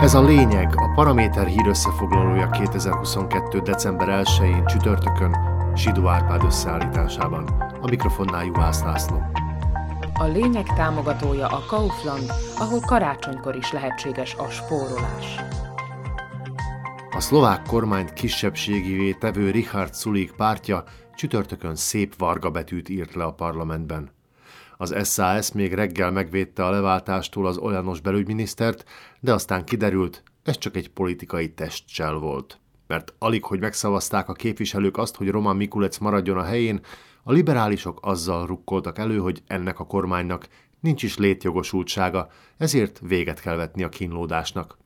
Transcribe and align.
Ez 0.00 0.14
a 0.14 0.22
lényeg, 0.22 0.72
a 0.76 0.92
Paraméter 0.94 1.46
hír 1.46 1.66
összefoglalója 1.66 2.48
2022. 2.48 3.58
december 3.58 4.22
1-én 4.24 4.64
csütörtökön 4.64 5.36
Sidó 5.76 6.06
Árpád 6.06 6.44
összeállításában. 6.44 7.44
A 7.80 7.88
mikrofonnál 7.88 8.44
Juhász 8.44 8.82
László. 8.82 9.22
A 10.14 10.24
lényeg 10.24 10.66
támogatója 10.66 11.46
a 11.46 11.64
Kaufland, 11.66 12.32
ahol 12.58 12.80
karácsonykor 12.80 13.56
is 13.56 13.72
lehetséges 13.72 14.34
a 14.34 14.50
spórolás. 14.50 15.36
A 17.10 17.20
szlovák 17.20 17.62
kormányt 17.66 18.12
kisebbségivé 18.12 19.12
tevő 19.12 19.50
Richard 19.50 19.94
Sulik 19.94 20.32
pártja 20.32 20.84
csütörtökön 21.14 21.76
szép 21.76 22.14
varga 22.18 22.50
betűt 22.50 22.88
írt 22.88 23.14
le 23.14 23.24
a 23.24 23.32
parlamentben. 23.32 24.10
Az 24.80 25.12
SAS 25.12 25.52
még 25.52 25.72
reggel 25.72 26.10
megvédte 26.10 26.64
a 26.64 26.70
leváltástól 26.70 27.46
az 27.46 27.56
olyanos 27.58 28.00
belügyminisztert, 28.00 28.84
de 29.20 29.32
aztán 29.32 29.64
kiderült, 29.64 30.22
ez 30.42 30.58
csak 30.58 30.76
egy 30.76 30.90
politikai 30.90 31.52
testcsel 31.52 32.14
volt. 32.14 32.60
Mert 32.86 33.14
alig, 33.18 33.44
hogy 33.44 33.60
megszavazták 33.60 34.28
a 34.28 34.32
képviselők 34.32 34.96
azt, 34.96 35.16
hogy 35.16 35.28
Roman 35.28 35.56
Mikulec 35.56 35.98
maradjon 35.98 36.38
a 36.38 36.42
helyén, 36.42 36.80
a 37.22 37.32
liberálisok 37.32 37.98
azzal 38.02 38.46
rukkoltak 38.46 38.98
elő, 38.98 39.18
hogy 39.18 39.42
ennek 39.46 39.80
a 39.80 39.86
kormánynak 39.86 40.48
nincs 40.80 41.02
is 41.02 41.18
létjogosultsága, 41.18 42.28
ezért 42.56 43.00
véget 43.06 43.40
kell 43.40 43.56
vetni 43.56 43.82
a 43.82 43.88
kínlódásnak. 43.88 44.78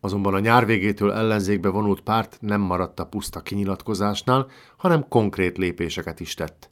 Azonban 0.00 0.34
a 0.34 0.38
nyár 0.38 0.66
végétől 0.66 1.12
ellenzékbe 1.12 1.68
vonult 1.68 2.00
párt 2.00 2.38
nem 2.40 2.60
maradt 2.60 3.00
a 3.00 3.06
puszta 3.06 3.40
kinyilatkozásnál, 3.40 4.46
hanem 4.76 5.08
konkrét 5.08 5.58
lépéseket 5.58 6.20
is 6.20 6.34
tett. 6.34 6.70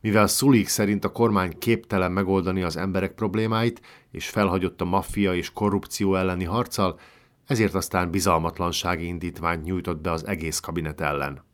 Mivel 0.00 0.26
Szulik 0.26 0.68
szerint 0.68 1.04
a 1.04 1.12
kormány 1.12 1.58
képtelen 1.58 2.12
megoldani 2.12 2.62
az 2.62 2.76
emberek 2.76 3.14
problémáit, 3.14 3.80
és 4.10 4.28
felhagyott 4.28 4.80
a 4.80 4.84
maffia 4.84 5.34
és 5.34 5.52
korrupció 5.52 6.14
elleni 6.14 6.44
harccal, 6.44 6.98
ezért 7.46 7.74
aztán 7.74 8.10
bizalmatlansági 8.10 9.06
indítványt 9.06 9.64
nyújtott 9.64 10.00
be 10.00 10.10
az 10.10 10.26
egész 10.26 10.60
kabinet 10.60 11.00
ellen. 11.00 11.44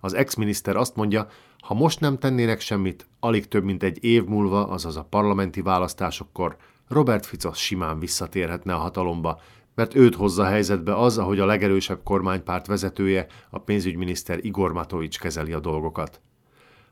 Az 0.00 0.14
ex-miniszter 0.14 0.76
azt 0.76 0.96
mondja, 0.96 1.26
ha 1.60 1.74
most 1.74 2.00
nem 2.00 2.18
tennének 2.18 2.60
semmit, 2.60 3.08
alig 3.20 3.48
több 3.48 3.64
mint 3.64 3.82
egy 3.82 4.04
év 4.04 4.24
múlva, 4.24 4.68
azaz 4.68 4.96
a 4.96 5.04
parlamenti 5.10 5.62
választásokkor 5.62 6.56
Robert 6.88 7.26
Fico 7.26 7.52
simán 7.52 7.98
visszatérhetne 7.98 8.74
a 8.74 8.78
hatalomba, 8.78 9.40
mert 9.74 9.94
őt 9.94 10.14
hozza 10.14 10.44
helyzetbe 10.44 10.96
az, 10.96 11.18
ahogy 11.18 11.38
a 11.38 11.46
legerősebb 11.46 12.02
kormánypárt 12.02 12.66
vezetője, 12.66 13.26
a 13.50 13.58
pénzügyminiszter 13.58 14.44
Igor 14.44 14.72
Matovics 14.72 15.18
kezeli 15.18 15.52
a 15.52 15.60
dolgokat. 15.60 16.20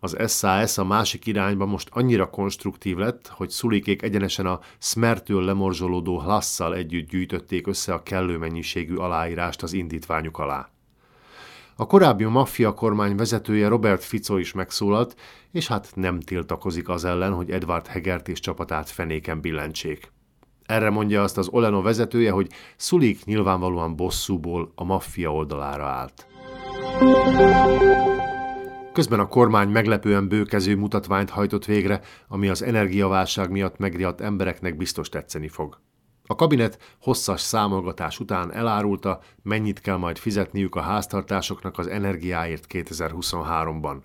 Az 0.01 0.17
SAS 0.29 0.79
a 0.79 0.85
másik 0.85 1.27
irányba 1.27 1.67
most 1.67 1.89
annyira 1.93 2.31
konstruktív 2.31 2.97
lett, 2.97 3.27
hogy 3.29 3.51
szulikék 3.51 4.03
egyenesen 4.03 4.47
a 4.47 4.61
Smertől 4.79 5.45
lemorzsolódó 5.45 6.19
Hlasszal 6.19 6.75
együtt 6.75 7.09
gyűjtötték 7.09 7.67
össze 7.67 7.93
a 7.95 8.03
kellő 8.03 8.39
mennyiségű 8.39 8.95
aláírást 8.95 9.63
az 9.63 9.73
indítványuk 9.73 10.39
alá. 10.39 10.69
A 11.77 11.87
korábbi 11.87 12.25
maffia 12.25 12.75
kormány 12.75 13.17
vezetője 13.17 13.69
Robert 13.69 14.05
Fico 14.05 14.37
is 14.37 14.53
megszólalt, 14.53 15.17
és 15.53 15.67
hát 15.67 15.91
nem 15.95 16.21
tiltakozik 16.21 16.89
az 16.89 17.05
ellen, 17.05 17.33
hogy 17.33 17.51
Edward 17.51 17.87
Hegert 17.87 18.29
és 18.29 18.41
csapatát 18.41 18.91
fenéken 18.91 19.41
billentsék. 19.41 20.12
Erre 20.67 20.91
mondja 20.91 21.23
azt 21.23 21.39
az 21.39 21.49
Oleno 21.51 21.83
vezetője, 21.83 22.31
hogy 22.31 22.51
Szulik 22.77 23.25
nyilvánvalóan 23.25 23.97
bosszúból 23.97 24.73
a 24.75 24.85
maffia 24.85 25.33
oldalára 25.33 25.87
állt. 25.87 26.27
Közben 28.99 29.21
a 29.21 29.29
kormány 29.29 29.69
meglepően 29.69 30.29
bőkező 30.29 30.77
mutatványt 30.77 31.31
hajtott 31.31 31.65
végre, 31.65 32.01
ami 32.29 32.49
az 32.49 32.63
energiaválság 32.63 33.51
miatt 33.51 33.79
megriadt 33.79 34.21
embereknek 34.21 34.77
biztos 34.77 35.09
tetszeni 35.09 35.49
fog. 35.49 35.81
A 36.27 36.35
kabinet 36.35 36.97
hosszas 37.01 37.41
számolgatás 37.41 38.21
után 38.21 38.53
elárulta, 38.53 39.21
mennyit 39.43 39.81
kell 39.81 39.97
majd 39.97 40.17
fizetniük 40.17 40.75
a 40.75 40.81
háztartásoknak 40.81 41.78
az 41.78 41.87
energiáért 41.87 42.67
2023-ban. 42.69 43.97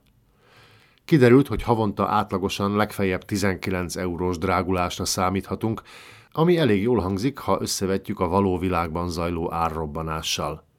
Kiderült, 1.06 1.47
hogy 1.47 1.63
havonta 1.63 2.07
átlagosan 2.07 2.75
legfeljebb 2.75 3.25
19 3.25 3.96
eurós 3.96 4.38
drágulásra 4.38 5.06
számíthatunk, 5.06 5.81
ami 6.31 6.57
elég 6.57 6.81
jól 6.81 7.00
hangzik, 7.00 7.38
ha 7.38 7.57
összevetjük 7.62 8.19
a 8.19 8.28
való 8.28 8.57
világban 8.57 9.09
zajló 9.09 9.53
árrobbanással. 9.53 10.72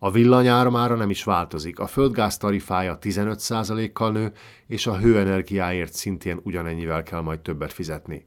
A 0.00 0.10
villanyáramára 0.10 0.94
nem 0.94 1.10
is 1.10 1.24
változik, 1.24 1.78
a 1.78 1.86
földgáz 1.86 2.36
tarifája 2.36 2.98
15%-kal 3.00 4.12
nő, 4.12 4.32
és 4.66 4.86
a 4.86 4.98
hőenergiáért 4.98 5.92
szintén 5.92 6.40
ugyanennyivel 6.42 7.02
kell 7.02 7.20
majd 7.20 7.40
többet 7.40 7.72
fizetni. 7.72 8.26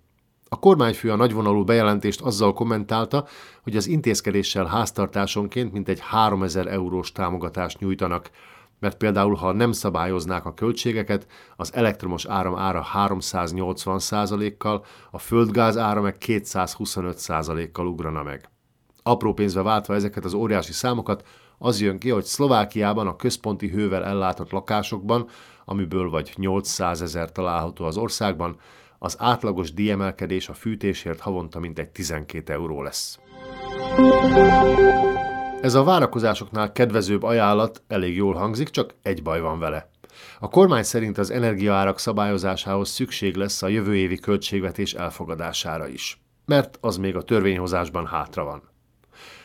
A 0.50 0.60
kormányfő 0.60 1.12
a 1.12 1.16
nagyvonalú 1.16 1.64
bejelentést 1.64 2.22
azzal 2.22 2.54
kommentálta, 2.54 3.28
hogy 3.64 3.76
az 3.76 3.88
intézkedéssel 3.88 4.66
háztartásonként 4.66 5.72
mintegy 5.72 6.00
3000 6.00 6.68
eurós 6.68 7.12
támogatást 7.12 7.80
nyújtanak, 7.80 8.30
mert 8.80 8.98
például 8.98 9.36
ha 9.36 9.52
nem 9.52 9.72
szabályoznák 9.72 10.46
a 10.46 10.54
költségeket, 10.54 11.28
az 11.56 11.74
elektromos 11.74 12.26
áram 12.26 12.58
ára 12.58 12.86
380%-kal, 12.94 14.86
a 15.12 15.18
földgáz 15.18 15.78
ára 15.78 16.02
meg 16.02 16.16
225%-kal 16.26 17.88
ugrana 17.88 18.24
meg. 18.24 18.50
Apró 19.04 19.34
pénzbe 19.34 19.62
váltva 19.62 19.94
ezeket 19.94 20.26
az 20.26 20.34
óriási 20.34 20.72
számokat, 20.74 21.24
az 21.64 21.82
jön 21.82 22.00
ki, 22.00 22.10
hogy 22.10 22.24
Szlovákiában 22.24 23.08
a 23.08 23.16
központi 23.16 23.68
hővel 23.68 24.04
ellátott 24.06 24.52
lakásokban, 24.52 25.28
amiből 25.66 26.10
vagy 26.10 26.34
800 26.36 27.02
ezer 27.02 27.32
található 27.32 27.86
az 27.86 27.98
országban, 27.98 28.56
az 29.00 29.16
átlagos 29.20 29.74
díjemelkedés 29.74 30.50
a 30.50 30.54
fűtésért 30.54 31.20
havonta 31.20 31.60
mintegy 31.60 31.90
12 31.90 32.54
euró 32.54 32.82
lesz. 32.82 33.20
Ez 35.62 35.74
a 35.74 35.84
várakozásoknál 35.84 36.72
kedvezőbb 36.72 37.24
ajánlat 37.24 37.84
elég 37.88 38.16
jól 38.16 38.34
hangzik, 38.34 38.70
csak 38.70 38.94
egy 39.02 39.24
baj 39.24 39.42
van 39.42 39.60
vele. 39.60 39.90
A 40.40 40.50
kormány 40.50 40.84
szerint 40.84 41.18
az 41.18 41.32
energiaárak 41.32 42.00
szabályozásához 42.00 42.90
szükség 42.90 43.36
lesz 43.36 43.62
a 43.62 43.68
jövő 43.68 43.96
évi 43.96 44.18
költségvetés 44.18 44.94
elfogadására 44.94 45.88
is, 45.88 46.22
mert 46.46 46.78
az 46.82 46.98
még 46.98 47.16
a 47.16 47.22
törvényhozásban 47.22 48.06
hátra 48.06 48.44
van. 48.44 48.71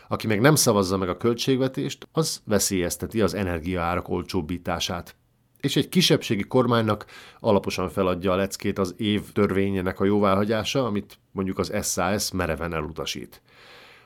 Aki 0.09 0.27
meg 0.27 0.41
nem 0.41 0.55
szavazza 0.55 0.97
meg 0.97 1.09
a 1.09 1.17
költségvetést, 1.17 2.09
az 2.13 2.43
veszélyezteti 2.45 3.21
az 3.21 3.35
energiaárak 3.35 4.09
olcsóbbítását. 4.09 5.17
És 5.61 5.77
egy 5.77 5.89
kisebbségi 5.89 6.43
kormánynak 6.43 7.07
alaposan 7.41 7.89
feladja 7.89 8.33
a 8.33 8.37
leckét 8.37 8.79
az 8.79 8.95
év 8.97 9.33
törvényének 9.33 10.01
a 10.01 10.05
jóváhagyása, 10.05 10.85
amit 10.85 11.19
mondjuk 11.33 11.59
az 11.59 11.73
SAS 11.83 12.33
mereven 12.33 12.75
elutasít. 12.75 13.43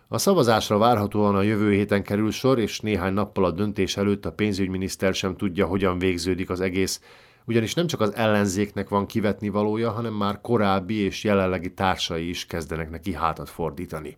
A 0.09 0.19
szavazásra 0.19 0.79
várhatóan 0.79 1.35
a 1.35 1.43
jövő 1.43 1.73
héten 1.73 2.03
kerül 2.03 2.31
sor, 2.31 2.59
és 2.59 2.81
néhány 2.81 3.13
nappal 3.13 3.45
a 3.45 3.51
döntés 3.51 3.97
előtt 3.97 4.27
a 4.27 4.33
pénzügyminiszter 4.33 5.15
sem 5.15 5.37
tudja, 5.37 5.67
hogyan 5.67 5.99
végződik 5.99 6.51
az 6.51 6.61
egész, 6.61 7.01
ugyanis 7.45 7.75
nem 7.75 7.87
csak 7.87 8.01
az 8.01 8.15
ellenzéknek 8.15 8.89
van 8.89 9.07
kivetni 9.07 9.49
valója, 9.49 9.91
hanem 9.91 10.15
már 10.15 10.41
korábbi 10.41 10.95
és 10.95 11.25
jelenlegi 11.25 11.75
társai 11.75 12.29
is 12.29 12.47
kezdenek 12.47 12.91
neki 12.91 13.15
hátat 13.15 13.49
fordítani. 13.49 14.17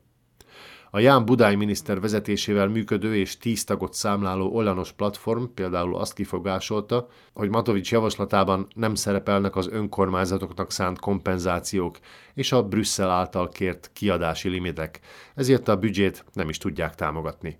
A 0.94 0.98
Ján 0.98 1.24
Budály 1.24 1.54
miniszter 1.54 2.00
vezetésével 2.00 2.68
működő 2.68 3.16
és 3.16 3.36
tíz 3.36 3.64
tagot 3.64 3.94
számláló 3.94 4.54
olyanos 4.54 4.92
platform 4.92 5.44
például 5.54 5.96
azt 5.96 6.14
kifogásolta, 6.14 7.08
hogy 7.32 7.48
Matovics 7.48 7.90
javaslatában 7.92 8.66
nem 8.74 8.94
szerepelnek 8.94 9.56
az 9.56 9.68
önkormányzatoknak 9.68 10.72
szánt 10.72 10.98
kompenzációk 10.98 11.98
és 12.34 12.52
a 12.52 12.62
Brüsszel 12.62 13.10
által 13.10 13.48
kért 13.48 13.90
kiadási 13.92 14.48
limitek, 14.48 15.00
ezért 15.34 15.68
a 15.68 15.76
büdzsét 15.76 16.24
nem 16.32 16.48
is 16.48 16.58
tudják 16.58 16.94
támogatni. 16.94 17.58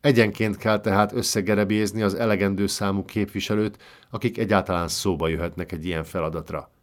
Egyenként 0.00 0.56
kell 0.56 0.80
tehát 0.80 1.12
összegerebézni 1.12 2.02
az 2.02 2.14
elegendő 2.14 2.66
számú 2.66 3.04
képviselőt, 3.04 3.82
akik 4.10 4.38
egyáltalán 4.38 4.88
szóba 4.88 5.28
jöhetnek 5.28 5.72
egy 5.72 5.84
ilyen 5.84 6.04
feladatra. 6.04 6.73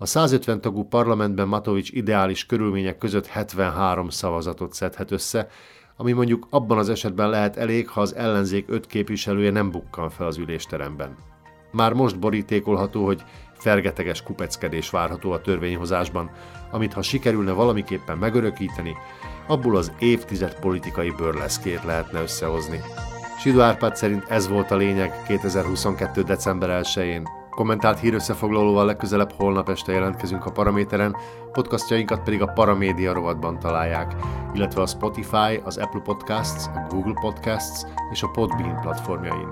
A 0.00 0.06
150 0.06 0.60
tagú 0.60 0.84
parlamentben 0.84 1.48
Matovics 1.48 1.90
ideális 1.90 2.46
körülmények 2.46 2.98
között 2.98 3.26
73 3.26 4.08
szavazatot 4.08 4.72
szedhet 4.72 5.10
össze, 5.10 5.48
ami 5.96 6.12
mondjuk 6.12 6.46
abban 6.50 6.78
az 6.78 6.88
esetben 6.88 7.30
lehet 7.30 7.56
elég, 7.56 7.88
ha 7.88 8.00
az 8.00 8.14
ellenzék 8.14 8.64
öt 8.68 8.86
képviselője 8.86 9.50
nem 9.50 9.70
bukkan 9.70 10.10
fel 10.10 10.26
az 10.26 10.36
ülésteremben. 10.36 11.16
Már 11.72 11.92
most 11.92 12.18
borítékolható, 12.18 13.04
hogy 13.04 13.24
fergeteges 13.52 14.22
kupeckedés 14.22 14.90
várható 14.90 15.32
a 15.32 15.40
törvényhozásban, 15.40 16.30
amit 16.70 16.92
ha 16.92 17.02
sikerülne 17.02 17.52
valamiképpen 17.52 18.18
megörökíteni, 18.18 18.96
abból 19.46 19.76
az 19.76 19.92
évtized 19.98 20.58
politikai 20.60 21.12
bőrleszkét 21.16 21.84
lehetne 21.84 22.22
összehozni. 22.22 22.80
Sidó 23.38 23.60
Árpád 23.60 23.96
szerint 23.96 24.24
ez 24.28 24.48
volt 24.48 24.70
a 24.70 24.76
lényeg 24.76 25.22
2022. 25.26 26.22
december 26.22 26.80
1-én. 26.82 27.37
Kommentált 27.58 27.98
hírösszefoglalóval 27.98 28.86
legközelebb 28.86 29.32
holnap 29.32 29.68
este 29.68 29.92
jelentkezünk 29.92 30.46
a 30.46 30.50
Paraméteren, 30.50 31.16
podcastjainkat 31.52 32.22
pedig 32.22 32.42
a 32.42 32.46
Paramédia 32.46 33.12
rovatban 33.12 33.58
találják, 33.58 34.14
illetve 34.54 34.82
a 34.82 34.86
Spotify, 34.86 35.60
az 35.64 35.76
Apple 35.76 36.00
Podcasts, 36.00 36.66
a 36.66 36.86
Google 36.88 37.18
Podcasts 37.20 37.82
és 38.12 38.22
a 38.22 38.30
Podbean 38.30 38.80
platformjain. 38.80 39.48